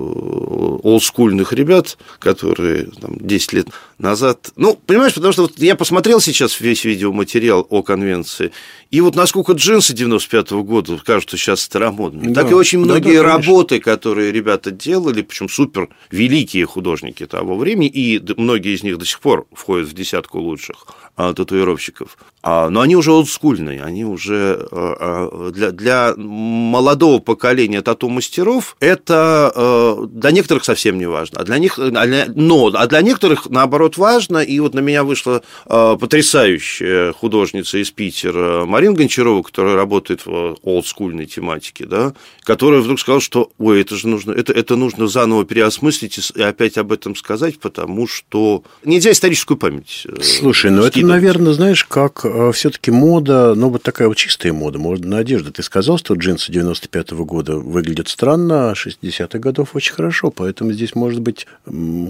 олдскульных 0.84 1.54
ребят, 1.54 1.98
которые 2.20 2.90
там, 3.02 3.18
10 3.20 3.54
лет 3.54 3.68
назад... 3.98 4.52
Ну, 4.58 4.78
понимаешь, 4.86 5.14
потому 5.14 5.32
что 5.32 5.44
вот 5.44 5.54
я 5.58 5.76
посмотрел 5.76 6.20
сейчас 6.20 6.60
весь 6.60 6.84
видеоматериал 6.84 7.66
о 7.70 7.84
конвенции, 7.84 8.52
и 8.92 9.02
вот 9.02 9.16
насколько 9.16 9.54
джинсы 9.54 9.94
95-го 9.94 10.64
года 10.64 10.98
кажутся 10.98 11.38
сейчас 11.38 11.62
старомодными, 11.62 12.34
да, 12.34 12.44
так 12.44 12.52
и 12.52 12.56
очень 12.56 12.80
многие 12.80 13.18
да, 13.18 13.24
да, 13.24 13.38
работы, 13.38 13.80
которые 13.80 14.32
ребята 14.32 14.72
делали, 14.72 15.22
причем 15.22 15.50
супер 15.50 15.90
великие 16.12 16.66
художники 16.66 17.26
того 17.26 17.58
времени, 17.58 17.88
и 17.88 18.22
многие 18.38 18.76
из 18.76 18.84
них 18.84 18.98
до 18.98 19.06
сих 19.06 19.20
пор 19.20 19.48
входят 19.54 19.88
в 19.88 19.94
десятку 19.94 20.40
лучших 20.40 20.86
а, 21.16 21.34
татуировщиков. 21.34 22.18
А, 22.44 22.70
но 22.70 22.82
они 22.82 22.96
уже 22.96 23.12
олдскульные, 23.12 23.82
они 23.84 24.06
уже 24.06 24.68
а, 24.72 25.52
для, 25.52 25.72
для 25.72 26.14
молодого 26.16 27.20
поколения 27.20 27.37
тату-мастеров 27.82 28.76
это 28.80 29.52
э, 29.56 30.06
для 30.10 30.32
некоторых 30.32 30.66
совсем 30.66 30.98
не 30.98 31.08
важно, 31.08 31.42
а 31.42 31.44
для 31.44 31.58
них, 31.58 31.80
а 31.80 32.26
но, 32.36 32.68
а 32.74 32.88
для 32.88 33.02
некоторых, 33.02 33.50
наоборот, 33.50 33.98
важно, 33.98 34.40
и 34.40 34.60
вот 34.60 34.74
на 34.74 34.80
меня 34.80 35.04
вышла 35.04 35.42
э, 35.66 35.98
потрясающая 36.00 37.14
художница 37.14 37.78
из 37.78 37.92
Питера 37.92 38.66
Марина 38.66 38.96
Гончарова, 38.96 39.42
которая 39.44 39.76
работает 39.76 40.26
в 40.26 40.58
олдскульной 40.64 41.26
тематике, 41.26 41.86
да, 41.86 42.14
которая 42.44 42.82
вдруг 42.82 43.00
сказала, 43.00 43.22
что, 43.22 43.52
ой, 43.58 43.82
это 43.82 43.96
же 43.96 44.08
нужно, 44.08 44.32
это, 44.34 44.54
это 44.54 44.76
нужно 44.76 45.08
заново 45.08 45.46
переосмыслить 45.46 46.32
и 46.36 46.42
опять 46.42 46.78
об 46.78 46.92
этом 46.92 47.16
сказать, 47.16 47.60
потому 47.60 48.08
что 48.08 48.64
нельзя 48.84 49.12
историческую 49.12 49.58
память 49.58 50.06
э, 50.06 50.22
Слушай, 50.22 50.72
ну 50.72 50.84
это, 50.84 51.00
наверное, 51.06 51.54
знаешь, 51.54 51.84
как 51.86 52.26
все-таки 52.54 52.92
мода, 52.92 53.54
ну 53.56 53.70
вот 53.70 53.84
такая 53.84 54.08
вот 54.08 54.18
чистая 54.18 54.54
мода, 54.54 54.80
мода 54.80 55.08
на 55.08 55.18
одежду. 55.20 55.52
Ты 55.52 55.64
сказал, 55.64 55.98
что 55.98 56.14
джинсы 56.16 56.52
95-го 56.52 57.26
года 57.28 57.58
выглядят 57.58 58.08
странно, 58.08 58.72
а 58.72 58.74
60-х 58.74 59.38
годов 59.38 59.76
очень 59.76 59.94
хорошо, 59.94 60.32
поэтому 60.32 60.72
здесь, 60.72 60.96
может 60.96 61.22
быть, 61.22 61.46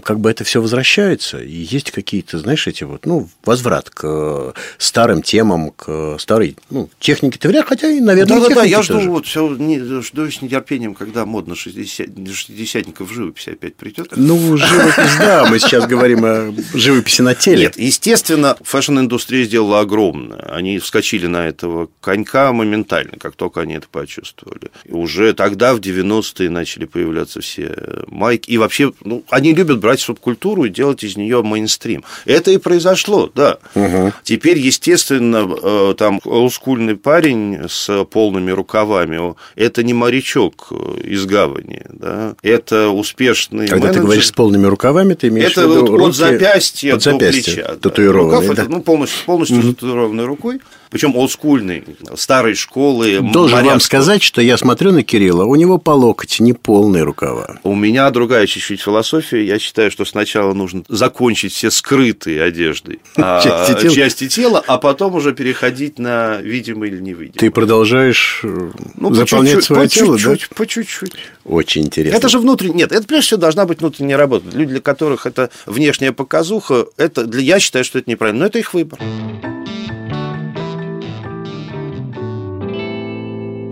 как 0.04 0.20
бы 0.20 0.30
это 0.32 0.46
все 0.46 0.62
возвращается, 0.62 1.40
и 1.40 1.52
есть 1.52 1.92
какие-то, 1.92 2.40
знаешь, 2.40 2.68
эти 2.68 2.86
вот, 2.86 3.06
ну, 3.06 3.28
возврат 3.44 3.90
к 3.90 4.54
старым 4.78 5.22
темам, 5.22 5.72
к 5.72 6.18
старой, 6.20 6.56
ну, 6.70 6.90
технике 7.00 7.38
ТВР, 7.40 7.66
хотя 7.66 7.90
и, 7.90 8.00
наверное, 8.00 8.40
Да-да-да, 8.40 8.64
я 8.64 8.82
жду 8.82 8.94
тоже. 8.94 9.10
вот 9.10 9.26
все, 9.26 9.56
не, 9.56 9.80
жду 10.02 10.32
с 10.32 10.42
нетерпением, 10.42 10.94
когда 10.94 11.26
модно 11.26 11.56
60, 11.56 12.08
60-ников 12.08 13.12
живопись 13.12 13.48
опять 13.48 13.76
придет. 13.76 14.14
Ну, 14.16 14.58
живопись, 14.58 15.18
да, 15.20 15.46
мы 15.50 15.60
сейчас 15.60 15.88
говорим 15.88 16.24
о 16.24 16.54
живописи 16.74 17.22
на 17.22 17.36
теле. 17.36 17.64
Нет, 17.64 17.78
естественно, 17.78 18.56
fashion-индустрия 18.62 19.46
сделала 19.46 19.80
огромное. 19.80 20.40
Они 20.54 20.80
вскочили 20.80 21.28
на 21.28 21.48
этого 21.48 21.90
конька 22.02 22.54
моментально, 22.54 23.18
как 23.18 23.36
только 23.36 23.62
они 23.62 23.74
это 23.74 23.88
почувствовали. 23.88 24.70
И 24.86 24.94
уже 25.08 25.34
тогда, 25.34 25.74
в 25.74 25.80
90-е, 25.80 26.50
начали 26.50 26.84
появляться 26.84 27.40
все 27.40 27.74
майки. 28.08 28.50
И 28.52 28.58
вообще, 28.58 28.92
ну, 29.06 29.24
они 29.30 29.54
любят 29.54 29.80
брать 29.80 30.02
субкультуру 30.02 30.66
и 30.66 30.70
делать 30.70 31.04
из 31.06 31.16
нее 31.16 31.42
мейнстрим. 31.44 32.04
Это 32.26 32.52
и 32.52 32.58
произошло, 32.58 33.32
да. 33.34 33.58
Угу. 33.74 34.12
Теперь, 34.24 34.60
естественно, 34.60 35.48
э, 35.50 35.94
там 35.98 36.20
олдскульный 36.26 36.98
парень 36.98 37.70
с 37.70 38.04
полными 38.12 38.52
рукавами, 38.52 39.36
это 39.56 39.82
не 39.82 39.94
морячок 39.94 40.68
э, 40.72 41.02
из 41.06 41.26
гавани, 41.26 41.86
да, 41.90 42.36
это 42.42 42.90
успешный 42.90 43.68
Когда 43.68 43.86
менеджер. 43.86 44.02
ты 44.02 44.06
говоришь 44.06 44.28
с 44.28 44.32
полными 44.34 44.66
рукавами, 44.66 45.14
ты 45.14 45.30
имеешь 45.30 45.52
это 45.52 45.68
в 45.68 45.72
виду 45.72 45.82
вот 45.82 45.90
руки... 45.92 46.10
от 46.10 46.16
запястья 46.16 46.96
от 46.96 47.02
запястья, 47.02 47.56
до 47.56 47.64
плеча. 47.64 47.76
Татуированный, 47.82 48.36
Рукав 48.36 48.56
да? 48.56 48.64
это, 48.64 48.72
ну, 48.72 48.82
полностью, 48.82 49.26
полностью 49.26 49.60
угу. 49.60 49.74
татуированной 49.74 50.26
рукой 50.26 50.60
причем 50.90 51.16
олдскульный, 51.16 51.84
старой 52.16 52.56
школы. 52.56 53.20
Должен 53.22 53.66
вам 53.66 53.80
сказать, 53.80 54.24
что 54.24 54.42
я 54.42 54.58
смотрю 54.58 54.92
на 54.92 55.04
Кирилла, 55.04 55.46
у 55.46 55.56
него 55.56 55.78
по 55.78 55.92
локоть, 55.92 56.40
не 56.40 56.54
полные 56.54 57.04
рукава. 57.04 57.60
У 57.64 57.76
меня 57.76 58.10
другая 58.10 58.48
чуть-чуть 58.48 58.82
философия. 58.82 59.46
Я 59.46 59.60
считаю, 59.60 59.92
что 59.92 60.06
сначала 60.06 60.54
нужно 60.54 60.84
закончить 60.88 61.54
все 61.54 61.72
скрытые 61.72 62.42
одежды, 62.42 63.00
а, 63.16 63.42
части, 63.42 63.82
тела. 63.82 63.96
части 63.96 64.28
тела, 64.28 64.64
а 64.66 64.78
потом 64.78 65.16
уже 65.16 65.34
переходить 65.34 66.00
на 66.00 66.38
видимый 66.38 66.90
или 66.90 67.00
невидимый. 67.00 67.38
Ты 67.38 67.52
продолжаешь 67.52 68.42
э, 68.44 68.72
ну, 68.96 69.14
заполнять 69.14 69.56
по 69.56 69.62
свое 69.62 69.82
по 69.84 69.88
тело, 69.88 70.18
чуть-чуть, 70.18 70.48
да? 70.50 70.56
По 70.56 70.68
чуть-чуть. 70.68 71.14
Очень 71.46 71.86
интересно. 71.86 72.18
Это 72.18 72.30
же 72.30 72.40
внутренний... 72.40 72.76
Нет, 72.76 72.92
это 72.92 73.06
прежде 73.06 73.28
всего 73.28 73.40
должна 73.40 73.66
быть 73.66 73.80
внутренняя 73.80 74.18
работа. 74.18 74.46
Люди, 74.54 74.72
для 74.72 74.82
которых 74.82 75.26
это 75.26 75.50
внешняя 75.66 76.12
показуха, 76.12 76.88
это... 76.98 77.28
я 77.40 77.60
считаю, 77.60 77.86
что 77.86 78.00
это 78.00 78.10
неправильно, 78.10 78.42
но 78.42 78.46
это 78.48 78.60
их 78.60 78.74
выбор. 78.74 79.00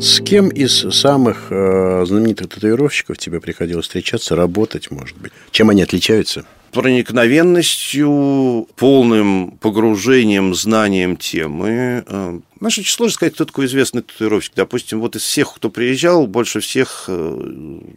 С 0.05 0.21
кем 0.21 0.49
из 0.49 0.85
самых 0.95 1.47
э, 1.49 2.03
знаменитых 2.05 2.47
татуировщиков 2.49 3.17
тебе 3.17 3.41
приходилось 3.41 3.85
встречаться, 3.85 4.35
работать, 4.35 4.91
может 4.91 5.17
быть? 5.17 5.31
Чем 5.49 5.71
они 5.71 5.81
отличаются? 5.81 6.45
проникновенностью, 6.71 8.67
полным 8.75 9.51
погружением, 9.61 10.53
знанием 10.53 11.15
темы. 11.15 12.03
Знаешь, 12.59 12.77
очень 12.77 12.91
сложно 12.91 13.13
сказать, 13.13 13.33
кто 13.33 13.45
такой 13.45 13.65
известный 13.65 14.01
татуировщик. 14.01 14.53
Допустим, 14.55 15.01
вот 15.01 15.15
из 15.15 15.23
всех, 15.23 15.53
кто 15.55 15.69
приезжал, 15.69 16.25
больше 16.25 16.61
всех 16.61 17.05
э, 17.07 17.37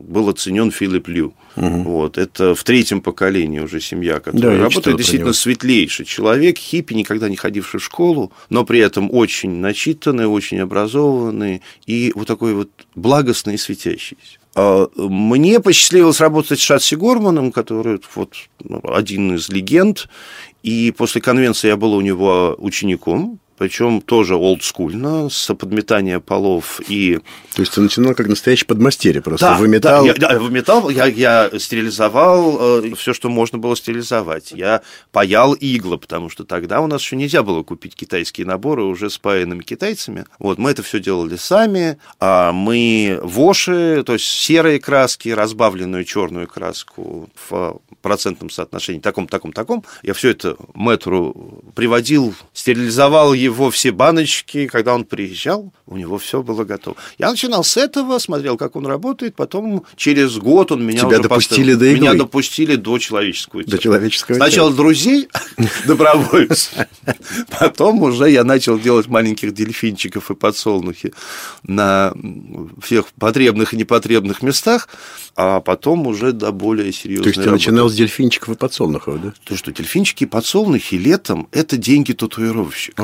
был 0.00 0.29
оценен 0.29 0.73
Филипп 0.73 1.07
Лю. 1.09 1.33
Угу. 1.57 1.83
Вот, 1.83 2.19
это 2.19 2.55
в 2.55 2.65
третьем 2.65 3.00
поколении 3.00 3.61
уже 3.61 3.81
семья, 3.81 4.19
которая 4.19 4.57
да, 4.57 4.65
работает. 4.65 4.97
Действительно 4.97 5.33
светлейший 5.33 6.07
человек, 6.07 6.59
хиппи, 6.59 6.95
никогда 6.95 7.29
не 7.29 7.37
ходивший 7.37 7.79
в 7.79 7.85
школу, 7.85 8.33
но 8.50 8.65
при 8.65 8.81
этом 8.81 9.09
очень 9.12 9.50
начитанный, 9.50 10.27
очень 10.27 10.59
образованный 10.59 11.62
и 11.87 12.12
вот 12.17 12.27
такой 12.27 12.55
вот 12.55 12.71
благостный 12.97 13.55
и 13.55 13.59
светящийся. 13.59 14.38
А, 14.57 14.88
мне 14.97 15.61
посчастливилось 15.61 16.21
работать 16.21 16.59
с 16.59 16.62
Шатси 16.62 16.97
Горманом, 16.97 17.53
который 17.53 18.00
вот, 18.17 18.35
ну, 18.65 18.81
один 18.83 19.37
из 19.37 19.49
легенд, 19.50 20.09
и 20.65 20.93
после 20.97 21.21
конвенции 21.21 21.69
я 21.69 21.77
был 21.77 21.93
у 21.93 22.00
него 22.00 22.57
учеником, 22.59 23.38
причем 23.59 24.00
тоже 24.00 24.37
олдскульно, 24.37 25.29
с 25.29 25.53
подметания 25.55 26.21
полов 26.21 26.81
и... 26.88 27.19
То 27.55 27.62
есть 27.62 27.75
ты 27.75 27.81
начинал 27.81 28.15
как 28.15 28.29
настоящий 28.29 28.65
подмастерье 28.65 29.21
просто, 29.21 29.47
да, 29.47 29.59
выметал... 29.59 30.05
Да, 30.05 30.12
я, 30.12 30.33
я 30.33 30.38
выметал, 30.38 30.88
я, 30.91 31.07
я 31.07 31.50
стерилизовал 31.59 32.85
э, 32.85 32.95
все, 32.95 33.12
что 33.12 33.29
можно 33.29 33.59
было 33.59 33.77
стерилизовать. 33.77 34.53
Я 34.53 34.83
паял 35.11 35.55
иглы, 35.55 35.99
потому 35.99 36.31
что 36.31 36.45
тогда 36.45 36.81
у 36.81 36.87
нас 36.87 37.03
еще 37.03 37.17
нельзя 37.17 37.43
было 37.43 37.65
купить 37.65 37.97
китайские 37.97 38.47
наборы 38.47 38.85
уже 38.85 39.11
спаянными 39.11 39.62
китайцами. 39.62 40.25
Вот, 40.38 40.59
мы 40.59 40.71
это 40.71 40.85
все 40.85 41.00
делали 41.00 41.35
сами, 41.35 41.99
а 42.21 42.53
мы 42.53 43.19
воши, 43.23 44.05
то 44.07 44.12
есть 44.12 44.27
серые 44.27 44.79
краски, 44.79 45.31
разбавленную 45.31 46.05
черную 46.05 46.47
краску 46.47 47.29
в 47.49 47.81
процентном 48.03 48.50
соотношении, 48.50 49.00
таком, 49.00 49.27
таком, 49.27 49.53
таком, 49.53 49.85
я 50.03 50.15
все 50.15 50.31
это 50.31 50.57
мэтру 50.75 51.65
приводил, 51.75 52.35
стерилизовал 52.53 53.33
его 53.33 53.48
его 53.49 53.71
все 53.71 53.90
баночки, 53.93 54.67
когда 54.67 54.95
он 54.95 55.05
приезжал, 55.05 55.73
у 55.87 55.97
него 55.97 56.19
все 56.19 56.43
было 56.43 56.64
готово. 56.64 56.97
Я 57.19 57.31
начинал 57.31 57.64
с 57.64 57.76
этого, 57.76 58.19
смотрел, 58.19 58.57
как 58.57 58.76
он 58.76 58.87
работает, 58.87 59.35
потом 59.35 59.85
через 59.97 60.37
год 60.38 60.73
он 60.73 60.85
меня 60.85 61.00
Тебя 61.00 61.09
уже 61.09 61.23
допустили 61.23 61.73
поставил. 61.73 61.78
до 61.78 61.87
игры? 61.87 62.00
Меня 62.00 62.14
допустили 62.14 62.76
до 62.76 62.99
человеческого 62.99 63.64
До 63.64 63.78
человеческого 63.78 64.37
Сначала 64.37 64.71
тела. 64.71 64.76
друзей 64.76 65.28
добровольцев, 65.87 66.75
потом 67.59 68.02
уже 68.02 68.31
я 68.31 68.45
начал 68.45 68.78
делать 68.78 69.09
маленьких 69.09 69.52
дельфинчиков 69.52 70.31
и 70.31 70.35
подсолнухи 70.35 71.12
на 71.62 72.12
всех 72.83 73.07
потребных 73.19 73.75
и 73.75 73.76
непотребных 73.76 74.43
местах, 74.43 74.88
а 75.37 75.61
потом 75.61 76.07
уже 76.07 76.33
до 76.33 76.52
более 76.52 76.93
серьезной 76.93 77.25
То 77.25 77.28
есть 77.31 77.43
ты 77.43 77.50
начинал 77.50 77.88
с 77.88 77.95
дельфинчиков 77.95 78.50
и 78.50 78.57
подсолнухов, 78.57 79.23
да? 79.23 79.33
То, 79.45 79.57
что 79.57 79.73
дельфинчики 79.73 80.25
и 80.25 80.26
подсолнухи 80.26 80.97
летом– 80.97 81.49
это 81.52 81.76
деньги 81.76 82.12
татуировщика. 82.12 83.02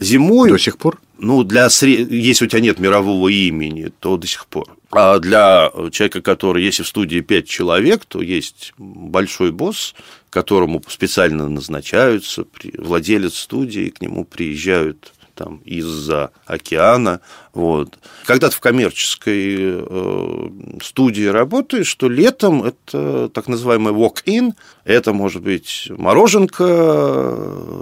Зимой 0.00 0.50
До 0.50 0.58
сих 0.58 0.78
пор? 0.78 1.00
ну, 1.18 1.42
для 1.44 1.66
сре- 1.68 2.06
если 2.10 2.44
у 2.44 2.48
тебя 2.48 2.60
нет 2.60 2.78
мирового 2.78 3.28
имени, 3.28 3.90
то 4.00 4.16
до 4.16 4.26
сих 4.26 4.46
пор. 4.46 4.76
А 4.90 5.18
для 5.18 5.70
человека, 5.90 6.20
который, 6.22 6.62
если 6.64 6.82
в 6.82 6.88
студии 6.88 7.20
пять 7.20 7.48
человек, 7.48 8.04
то 8.04 8.20
есть 8.20 8.72
большой 8.78 9.50
босс, 9.52 9.94
которому 10.30 10.82
специально 10.88 11.48
назначаются, 11.48 12.44
владелец 12.78 13.34
студии, 13.36 13.90
к 13.90 14.00
нему 14.00 14.24
приезжают 14.24 15.12
там 15.34 15.56
из-за 15.64 16.30
океана. 16.46 17.20
Вот. 17.54 17.98
Когда 18.26 18.50
ты 18.50 18.56
в 18.56 18.60
коммерческой 18.60 19.56
э, 19.58 20.48
студии 20.82 21.26
работаешь, 21.26 21.94
то 21.94 22.08
летом 22.08 22.64
это 22.64 23.28
так 23.32 23.46
называемый 23.46 23.92
walk-in, 23.92 24.54
это 24.84 25.12
может 25.12 25.42
быть 25.42 25.88
мороженка, 25.96 27.38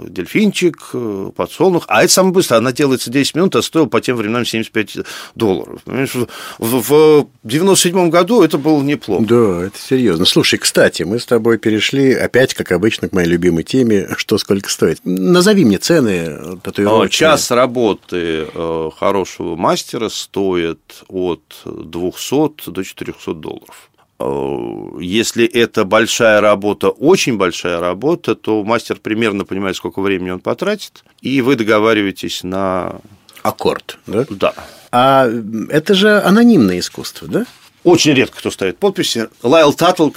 дельфинчик, 0.07 0.77
э, 0.93 1.31
подсолнух, 1.35 1.85
а 1.87 2.03
это 2.03 2.13
самое 2.13 2.33
быстро, 2.33 2.57
она 2.57 2.71
делается 2.71 3.09
10 3.09 3.35
минут, 3.35 3.55
а 3.55 3.61
стоила 3.61 3.87
по 3.87 3.99
тем 3.99 4.15
временам 4.15 4.45
75 4.45 4.97
долларов. 5.33 5.81
Понимаешь, 5.85 6.13
в, 6.13 6.27
в 6.59 7.27
97 7.43 8.09
году 8.09 8.43
это 8.43 8.59
было 8.59 8.81
неплохо. 8.83 9.25
Да, 9.25 9.65
это 9.65 9.79
серьезно. 9.79 10.25
Слушай, 10.25 10.59
кстати, 10.59 11.01
мы 11.03 11.19
с 11.19 11.25
тобой 11.25 11.57
перешли 11.57 12.13
опять, 12.13 12.53
как 12.53 12.71
обычно, 12.71 13.09
к 13.09 13.13
моей 13.13 13.27
любимой 13.27 13.63
теме, 13.63 14.09
что 14.17 14.37
сколько 14.37 14.69
стоит. 14.69 14.99
Назови 15.03 15.65
мне 15.65 15.79
цены 15.79 16.59
татуировки. 16.61 17.07
А, 17.07 17.09
Час 17.09 17.51
работы 17.51 18.47
э, 18.53 18.89
хорошего 18.97 19.55
мастера 19.63 20.09
стоит 20.09 21.03
от 21.07 21.61
200 21.65 22.69
до 22.69 22.83
400 22.83 23.33
долларов. 23.33 23.89
Э, 24.19 24.99
Если 24.99 25.45
это 25.45 25.85
большая 25.85 26.41
работа, 26.41 26.89
очень 26.89 27.37
большая 27.37 27.79
работа, 27.79 28.35
то 28.35 28.63
мастер 28.63 28.97
примерно 29.01 29.45
понимает, 29.45 29.77
сколько 29.77 30.01
времени 30.01 30.31
он 30.31 30.39
потратит, 30.39 31.05
и 31.21 31.41
вы 31.41 31.55
договариваетесь 31.55 32.43
на... 32.43 32.99
Аккорд, 33.41 33.99
да? 34.07 34.25
Да. 34.29 34.53
А 34.91 35.29
это 35.69 35.93
же 35.93 36.21
анонимное 36.21 36.79
искусство, 36.79 37.27
да? 37.27 37.45
Очень 37.83 38.13
редко 38.13 38.37
кто 38.37 38.49
ставит 38.49 38.77
подписи. 38.77 39.27
Лайл 39.41 39.73
Таттл, 39.73 40.09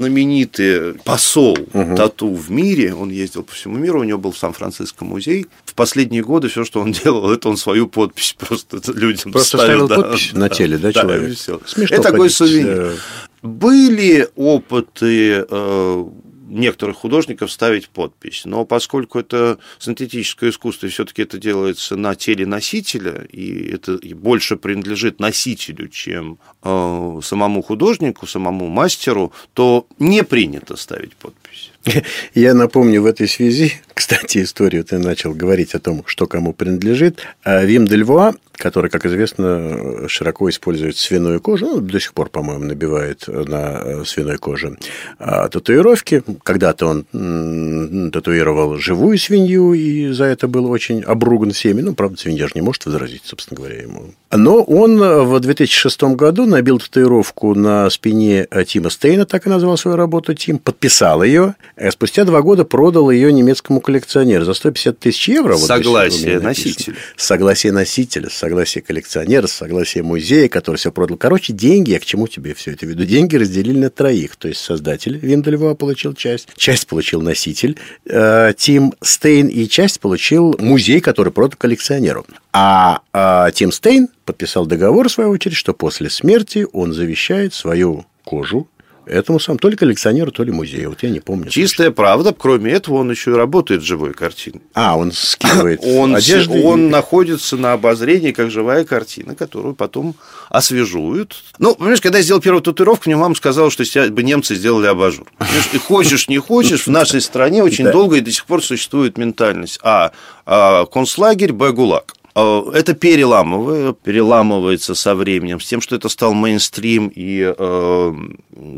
знаменитый 0.00 0.94
посол 1.04 1.56
тату 1.96 2.34
в 2.34 2.50
мире, 2.50 2.94
он 2.94 3.10
ездил 3.10 3.42
по 3.42 3.52
всему 3.52 3.76
миру, 3.78 4.00
у 4.00 4.04
него 4.04 4.18
был 4.18 4.32
в 4.32 4.38
Сан-Франциско 4.38 5.04
музей. 5.04 5.46
В 5.64 5.74
последние 5.74 6.22
годы 6.22 6.48
все, 6.48 6.64
что 6.64 6.80
он 6.80 6.92
делал, 7.04 7.30
это 7.32 7.48
он 7.48 7.56
свою 7.56 7.86
подпись 7.88 8.36
просто 8.38 8.80
людям 8.92 9.32
Просто 9.32 9.58
ставил. 9.58 9.86
ставил 9.86 10.02
подпись 10.02 10.32
на 10.34 10.48
теле, 10.48 10.76
да, 10.78 10.92
человек? 10.92 11.30
и 11.30 11.34
всё. 11.34 11.60
Смешно 11.66 11.96
Это 11.96 12.10
такой 12.10 12.28
сувенир. 12.30 12.78
э, 12.78 12.96
Были 13.42 14.28
опыты 14.36 15.46
э, 15.48 16.04
некоторых 16.46 16.96
художников 16.96 17.50
ставить 17.50 17.88
подпись, 17.88 18.42
но 18.44 18.64
поскольку 18.64 19.18
это 19.18 19.58
синтетическое 19.78 20.50
искусство, 20.50 20.86
и 20.86 20.90
все-таки 20.90 21.22
это 21.22 21.38
делается 21.38 21.96
на 21.96 22.14
теле 22.14 22.46
носителя, 22.46 23.26
и 23.32 23.70
это 23.70 23.98
больше 24.14 24.56
принадлежит 24.56 25.20
носителю, 25.20 25.88
чем 25.88 26.38
э, 26.62 27.20
самому 27.22 27.62
художнику, 27.62 28.26
самому 28.26 28.68
мастеру, 28.68 29.32
то 29.54 29.86
не 29.98 30.22
принято 30.22 30.76
ставить 30.76 31.14
подпись. 31.16 31.72
Я 32.34 32.54
напомню 32.54 33.02
в 33.02 33.06
этой 33.06 33.28
связи, 33.28 33.72
кстати, 33.94 34.42
историю 34.42 34.84
ты 34.84 34.98
начал 34.98 35.34
говорить 35.34 35.74
о 35.74 35.80
том, 35.80 36.04
что 36.06 36.26
кому 36.26 36.52
принадлежит. 36.52 37.20
А 37.44 37.64
Вим 37.64 37.86
де 37.86 37.96
Львуа, 37.96 38.34
который, 38.56 38.90
как 38.90 39.06
известно, 39.06 40.08
широко 40.08 40.48
использует 40.48 40.96
свиную 40.96 41.40
кожу, 41.40 41.66
ну, 41.66 41.80
до 41.80 42.00
сих 42.00 42.12
пор, 42.12 42.28
по-моему, 42.28 42.64
набивает 42.64 43.26
на 43.28 43.80
э, 43.82 44.04
свиной 44.04 44.38
коже 44.38 44.78
а, 45.18 45.48
татуировки. 45.48 46.22
Когда-то 46.42 46.86
он 46.86 48.10
татуировал 48.10 48.76
живую 48.76 49.18
свинью, 49.18 49.72
и 49.74 50.08
за 50.12 50.24
это 50.24 50.48
был 50.48 50.70
очень 50.70 51.02
обруган 51.02 51.52
всеми. 51.52 51.80
Ну, 51.80 51.94
правда, 51.94 52.18
свинья 52.18 52.46
же 52.46 52.52
не 52.54 52.62
может 52.62 52.86
возразить, 52.86 53.22
собственно 53.24 53.58
говоря, 53.58 53.80
ему. 53.82 54.14
Но 54.32 54.62
он 54.62 54.98
в 54.98 55.38
2006 55.40 56.02
году 56.14 56.46
набил 56.46 56.78
татуировку 56.78 57.54
на 57.54 57.88
спине 57.90 58.46
Тима 58.66 58.90
Стейна, 58.90 59.24
так 59.24 59.46
и 59.46 59.50
назвал 59.50 59.76
свою 59.76 59.96
работу 59.96 60.34
Тим, 60.34 60.58
подписал 60.58 61.22
ее, 61.22 61.54
а 61.76 61.90
спустя 61.90 62.24
два 62.24 62.42
года 62.42 62.64
продал 62.64 63.10
ее 63.10 63.32
немецкому 63.32 63.80
коллекционеру 63.80 64.44
за 64.44 64.54
150 64.54 64.98
тысяч 64.98 65.28
евро. 65.28 65.54
Вот 65.54 65.66
Согласие 65.66 66.40
носителя. 66.40 66.96
Согласие 67.16 67.72
носителя, 67.72 68.28
согласие 68.46 68.82
коллекционера, 68.82 69.48
согласие 69.48 70.04
музея, 70.04 70.48
который 70.48 70.76
все 70.76 70.92
продал. 70.92 71.16
Короче, 71.16 71.52
деньги, 71.52 71.90
я 71.90 71.98
к 71.98 72.04
чему 72.04 72.28
тебе 72.28 72.54
все 72.54 72.72
это 72.72 72.86
веду? 72.86 73.04
Деньги 73.04 73.34
разделили 73.34 73.78
на 73.78 73.90
троих. 73.90 74.36
То 74.36 74.46
есть 74.46 74.60
создатель 74.60 75.18
Виндельва 75.18 75.74
получил 75.74 76.14
часть, 76.14 76.48
часть 76.56 76.86
получил 76.86 77.22
носитель 77.22 77.76
э, 78.08 78.52
Тим 78.56 78.94
Стейн, 79.02 79.48
и 79.48 79.66
часть 79.66 79.98
получил 79.98 80.54
музей, 80.60 81.00
который 81.00 81.32
продал 81.32 81.56
коллекционеру. 81.58 82.24
А 82.52 83.00
э, 83.12 83.50
Тим 83.52 83.72
Стейн 83.72 84.08
подписал 84.24 84.64
договор, 84.66 85.08
в 85.08 85.12
свою 85.12 85.30
очередь, 85.30 85.56
что 85.56 85.74
после 85.74 86.08
смерти 86.08 86.66
он 86.72 86.92
завещает 86.92 87.52
свою 87.52 88.06
кожу 88.22 88.68
этому 89.06 89.40
сам, 89.40 89.58
то 89.58 89.68
ли 89.68 89.76
коллекционеру, 89.76 90.30
то 90.32 90.42
ли 90.42 90.52
музею. 90.52 90.90
Вот 90.90 91.02
я 91.02 91.10
не 91.10 91.20
помню. 91.20 91.48
Чистая 91.48 91.90
правда, 91.90 92.34
кроме 92.36 92.72
этого, 92.72 92.96
он 92.96 93.10
еще 93.10 93.30
и 93.30 93.34
работает 93.34 93.82
живой 93.82 94.12
картиной. 94.12 94.62
А, 94.74 94.96
он 94.96 95.12
скидывает 95.12 95.80
Он, 95.84 96.16
одежду. 96.16 96.54
он 96.62 96.86
и- 96.86 96.90
находится 96.90 97.56
на 97.56 97.72
обозрении 97.72 98.32
как 98.32 98.50
живая 98.50 98.84
картина, 98.84 99.34
которую 99.34 99.74
потом 99.74 100.14
освежуют. 100.50 101.42
Ну, 101.58 101.74
понимаешь, 101.74 102.00
когда 102.00 102.18
я 102.18 102.24
сделал 102.24 102.40
первую 102.40 102.62
татуировку, 102.62 103.04
мне 103.06 103.16
мама 103.16 103.34
сказала, 103.34 103.70
что 103.70 103.84
бы 104.10 104.22
немцы 104.22 104.54
сделали 104.54 104.86
абажур. 104.86 105.26
Понимаешь, 105.38 105.68
и 105.72 105.78
хочешь, 105.78 106.28
не 106.28 106.38
хочешь, 106.38 106.86
в 106.86 106.90
нашей 106.90 107.20
стране 107.20 107.62
очень 107.62 107.90
долго 107.90 108.16
и 108.16 108.20
до 108.20 108.30
сих 108.32 108.44
пор 108.46 108.62
существует 108.62 109.18
ментальность. 109.18 109.78
А, 109.82 110.12
а 110.44 110.86
концлагерь, 110.86 111.52
Б, 111.52 111.72
ГУЛАГ. 111.72 112.14
А, 112.38 112.70
Это 112.74 112.92
переламывая, 112.92 113.94
переламывается 113.94 114.94
со 114.94 115.14
временем, 115.14 115.58
с 115.58 115.64
тем, 115.66 115.80
что 115.80 115.96
это 115.96 116.10
стал 116.10 116.34
мейнстрим, 116.34 117.10
и 117.14 117.54
э, 117.56 118.14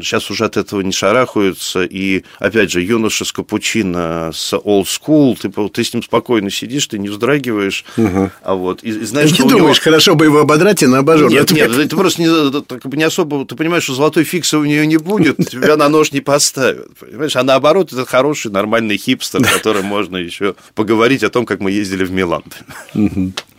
сейчас 0.01 0.31
уже 0.31 0.45
от 0.45 0.57
этого 0.57 0.81
не 0.83 0.93
шарахаются, 0.93 1.83
и, 1.83 2.23
опять 2.39 2.71
же, 2.71 2.81
юноша 2.83 3.25
с 3.25 3.33
капучино, 3.33 4.31
с 4.33 4.53
old 4.55 4.85
school, 4.85 5.37
ты, 5.37 5.51
ты 5.71 5.83
с 5.83 5.93
ним 5.93 6.05
спокойно 6.05 6.51
сидишь, 6.51 6.87
ты 6.87 7.01
не 7.01 7.09
вздрагиваешь, 7.09 7.85
а 7.97 8.55
вот, 8.55 8.85
и, 8.85 8.91
и 8.91 9.05
знаешь, 9.05 9.33
Не 9.37 9.45
у 9.45 9.49
него- 9.49 9.59
думаешь, 9.59 9.81
хорошо 9.81 10.15
бы 10.15 10.27
его 10.27 10.39
ободрать 10.39 10.85
и 10.85 10.87
на 10.87 10.99
абажур. 10.99 11.29
нет, 11.29 11.51
нет, 11.51 11.73
ты 11.75 11.97
просто 11.97 12.23
не, 12.23 12.97
не 12.97 13.03
особо, 13.03 13.45
ты 13.45 13.57
понимаешь, 13.57 13.83
что 13.83 13.95
золотой 13.95 14.23
фикса 14.23 14.59
у 14.59 14.65
нее 14.65 14.87
не 14.87 14.99
будет, 14.99 15.37
тебя 15.51 15.77
на 15.77 15.89
нож 15.89 16.13
не 16.13 16.21
поставят, 16.21 16.97
понимаешь, 16.97 17.35
а 17.35 17.43
наоборот, 17.43 17.93
это 17.93 18.07
хороший, 18.07 18.53
нормальный 18.53 18.99
хипстер, 18.99 19.45
с 19.45 19.51
которым 19.53 19.85
можно 19.87 20.17
еще 20.17 20.55
поговорить 20.77 21.25
о 21.25 21.29
том, 21.29 21.45
как 21.45 21.59
мы 21.59 21.73
ездили 21.73 22.05
в 22.05 22.13
Милан. 22.13 22.45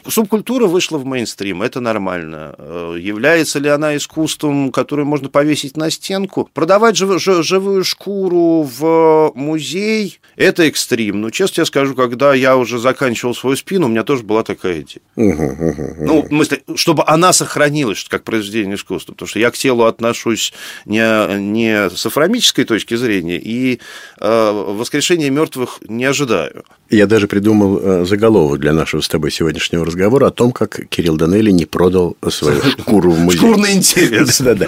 Субкультура 0.09 0.65
вышла 0.67 0.97
в 0.97 1.05
мейнстрим, 1.05 1.61
это 1.61 1.79
нормально. 1.79 2.55
Э, 2.57 2.95
Является 2.99 3.59
ли 3.59 3.69
она 3.69 3.95
искусством, 3.95 4.71
которое 4.71 5.03
можно 5.03 5.29
повесить 5.29 5.77
на 5.77 5.89
стенку? 5.91 6.49
Продавать 6.53 6.97
жив- 6.97 7.21
жи- 7.21 7.43
живую 7.43 7.83
шкуру 7.83 8.63
в 8.63 9.31
музей– 9.35 10.19
это 10.35 10.63
экстрим. 10.63 11.21
Но 11.21 11.29
честно 11.29 11.61
я 11.61 11.65
скажу, 11.65 11.95
когда 11.95 12.33
я 12.33 12.57
уже 12.57 12.79
заканчивал 12.79 13.35
свою 13.35 13.55
спину, 13.55 13.85
у 13.85 13.89
меня 13.89 14.03
тоже 14.03 14.23
была 14.23 14.43
такая 14.43 14.81
идея. 14.81 15.01
Ну, 15.15 16.23
в 16.23 16.27
смысле, 16.27 16.61
чтобы 16.75 17.03
она 17.05 17.31
сохранилась 17.33 18.03
как 18.09 18.23
произведение 18.23 18.75
искусства. 18.75 19.13
Потому 19.13 19.27
что 19.27 19.39
я 19.39 19.51
к 19.51 19.57
телу 19.57 19.83
отношусь 19.83 20.53
не, 20.85 21.37
не 21.39 21.89
с 21.89 22.05
афромической 22.05 22.65
точки 22.65 22.95
зрения, 22.95 23.37
и 23.37 23.79
э, 24.19 24.51
воскрешения 24.51 25.29
мертвых 25.29 25.79
не 25.87 26.05
ожидаю. 26.05 26.63
Я 26.89 27.05
даже 27.05 27.27
придумал 27.27 27.79
э, 27.79 28.05
заголовок 28.05 28.59
для 28.59 28.73
нашего 28.73 29.01
с 29.01 29.07
тобой 29.07 29.29
сегодняшнего 29.31 29.85
разговора 29.85 29.98
о 30.27 30.31
том, 30.31 30.51
как 30.51 30.87
Кирилл 30.89 31.17
Данелли 31.17 31.51
не 31.51 31.65
продал 31.65 32.15
свою 32.29 32.61
шкуру 32.79 33.11
в 33.11 33.19
музее. 33.19 33.39
Шкурный 33.39 33.73
интерес. 33.73 34.39
Да-да. 34.41 34.67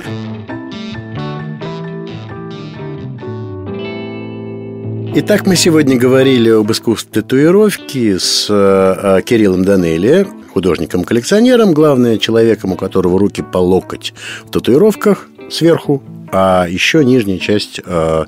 Итак, 5.14 5.46
мы 5.46 5.58
сегодня 5.58 5.98
говорили 5.98 6.50
об 6.50 6.72
искусстве 6.72 7.22
татуировки 7.22 8.18
с 8.18 8.48
э, 8.50 9.18
э, 9.20 9.22
Кириллом 9.24 9.66
Данелли, 9.66 10.26
художником-коллекционером, 10.54 11.74
главное, 11.74 12.18
человеком, 12.18 12.72
у 12.72 12.76
которого 12.78 13.20
руки 13.20 13.42
по 13.42 13.58
локоть 13.58 14.14
в 14.46 14.52
татуировках 14.52 15.28
сверху, 15.50 16.02
а 16.32 16.68
еще 16.68 17.04
нижняя 17.04 17.38
часть 17.38 17.80
э, 17.84 18.26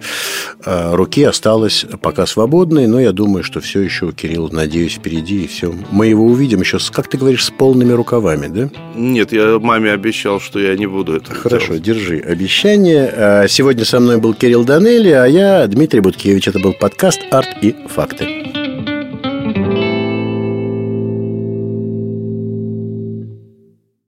э, 0.65 0.95
руки 0.95 1.23
осталась 1.23 1.85
пока 2.01 2.25
свободной, 2.25 2.87
но 2.87 2.99
я 2.99 3.11
думаю, 3.11 3.43
что 3.43 3.61
все 3.61 3.81
еще 3.81 4.07
у 4.07 4.11
Кирилла, 4.11 4.49
надеюсь, 4.51 4.93
впереди, 4.93 5.43
и 5.43 5.47
все. 5.47 5.73
Мы 5.91 6.07
его 6.07 6.25
увидим 6.25 6.59
еще, 6.59 6.79
с, 6.79 6.89
как 6.89 7.07
ты 7.07 7.17
говоришь, 7.17 7.45
с 7.45 7.49
полными 7.49 7.91
рукавами, 7.91 8.47
да? 8.47 8.69
Нет, 8.95 9.31
я 9.31 9.59
маме 9.59 9.91
обещал, 9.91 10.39
что 10.39 10.59
я 10.59 10.75
не 10.75 10.85
буду 10.85 11.15
это 11.15 11.33
Хорошо, 11.33 11.67
делать. 11.75 11.83
держи 11.83 12.19
обещание. 12.19 13.11
Э, 13.13 13.47
сегодня 13.47 13.85
со 13.85 13.99
мной 13.99 14.17
был 14.17 14.33
Кирилл 14.33 14.63
Данелли, 14.63 15.11
а 15.11 15.25
я 15.25 15.67
Дмитрий 15.67 16.01
Буткевич. 16.01 16.47
Это 16.47 16.59
был 16.59 16.73
подкаст 16.73 17.21
«Арт 17.31 17.49
и 17.61 17.75
факты». 17.87 18.42